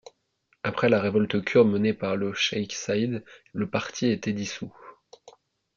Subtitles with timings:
[0.63, 4.73] Après la révolte kurde menée par le Cheikh Saïd, le parti a été dissous.